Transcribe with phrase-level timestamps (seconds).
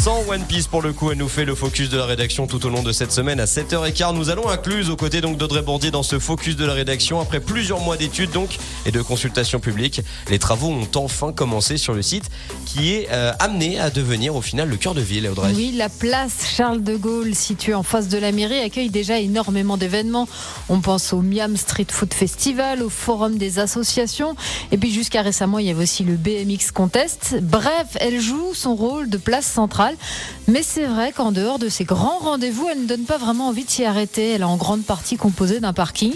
[0.00, 2.64] Sans One Piece pour le coup, elle nous fait le focus de la rédaction tout
[2.64, 4.14] au long de cette semaine à 7h15.
[4.14, 7.38] Nous allons incluse aux côtés donc d'Audrey Bourdier dans ce focus de la rédaction après
[7.38, 10.00] plusieurs mois d'études donc et de consultations publiques.
[10.30, 12.30] Les travaux ont enfin commencé sur le site
[12.64, 15.52] qui est euh, amené à devenir au final le cœur de ville, Audrey.
[15.54, 19.76] Oui, la place Charles de Gaulle, située en face de la mairie, accueille déjà énormément
[19.76, 20.28] d'événements.
[20.70, 24.34] On pense au Miam Street Food Festival, au Forum des associations,
[24.72, 27.36] et puis jusqu'à récemment, il y avait aussi le BMX Contest.
[27.42, 29.89] Bref, elle joue son rôle de place centrale
[30.48, 33.64] mais c'est vrai qu'en dehors de ces grands rendez-vous, elle ne donne pas vraiment envie
[33.64, 34.32] de s'y arrêter.
[34.32, 36.12] Elle est en grande partie composée d'un parking.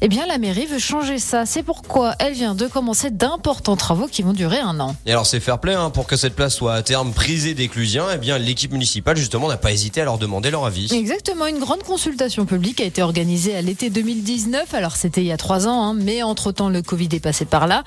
[0.00, 1.46] Eh bien, la mairie veut changer ça.
[1.46, 4.96] C'est pourquoi elle vient de commencer d'importants travaux qui vont durer un an.
[5.06, 7.68] Et alors, c'est fair play, hein, pour que cette place soit à terme prisée des
[7.68, 10.92] Clusiens, eh bien, l'équipe municipale, justement, n'a pas hésité à leur demander leur avis.
[10.92, 11.46] Exactement.
[11.46, 14.74] Une grande consultation publique a été organisée à l'été 2019.
[14.74, 17.66] Alors, c'était il y a trois ans, hein, mais entre-temps, le Covid est passé par
[17.66, 17.84] là.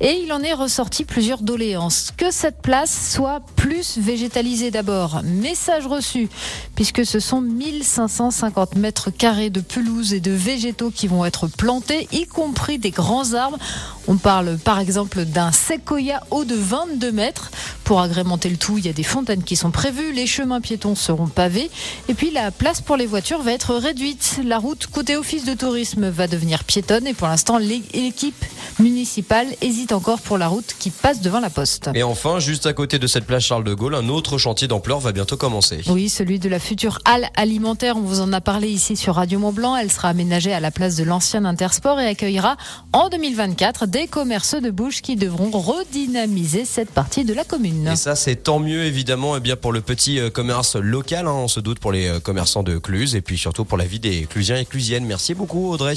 [0.00, 2.12] Et il en est ressorti plusieurs doléances.
[2.16, 5.22] Que cette place soit plus végétalisée d'abord.
[5.24, 6.28] Message reçu,
[6.74, 12.08] puisque ce sont 1550 mètres carrés de pelouse et de végétaux qui vont être plantés,
[12.12, 13.58] y compris des grands arbres.
[14.06, 17.50] On parle par exemple d'un séquoia haut de 22 mètres.
[17.84, 20.94] Pour agrémenter le tout, il y a des fontaines qui sont prévues, les chemins piétons
[20.94, 21.70] seront pavés,
[22.08, 24.40] et puis la place pour les voitures va être réduite.
[24.42, 28.42] La route côté office de tourisme va devenir piétonne, et pour l'instant, l'équipe
[28.80, 31.90] municipale hésite encore pour la route qui passe devant la poste.
[31.94, 35.00] Et enfin, juste à côté de cette place Charles de Gaulle, un autre chantier d'ampleur
[35.00, 35.82] va bientôt commencer.
[35.88, 37.98] Oui, celui de la future halle alimentaire.
[37.98, 39.76] On vous en a parlé ici sur Radio Mont Blanc.
[39.76, 42.56] Elle sera aménagée à la place de l'ancien Intersport et accueillera
[42.92, 47.73] en 2024 des commerces de bouche qui devront redynamiser cette partie de la commune.
[47.92, 51.26] Et ça, c'est tant mieux évidemment, eh bien pour le petit euh, commerce local.
[51.26, 53.84] Hein, on se doute pour les euh, commerçants de Cluse et puis surtout pour la
[53.84, 55.04] vie des Clusiens et Clusiennes.
[55.04, 55.94] Merci beaucoup Audrey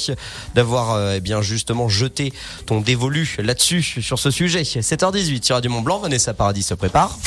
[0.55, 2.33] d'avoir euh, eh bien justement jeté
[2.65, 4.63] ton dévolu là-dessus sur ce sujet.
[4.63, 5.99] 7h18 sur Radio Mont Blanc.
[5.99, 7.17] Vanessa Paradis se se prépare